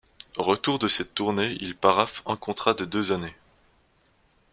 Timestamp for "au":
0.37-0.41